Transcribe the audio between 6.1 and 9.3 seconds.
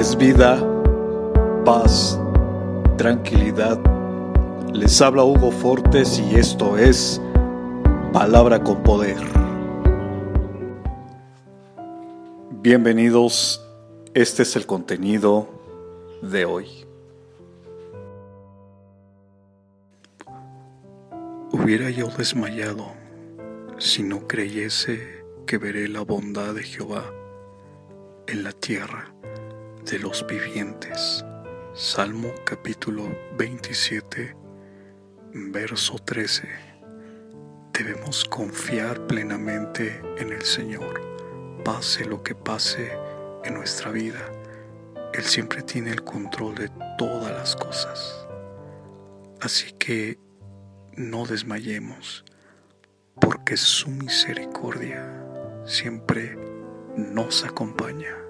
y esto es Palabra con Poder.